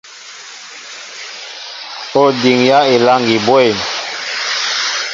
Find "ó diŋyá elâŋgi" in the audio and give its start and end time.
2.21-3.37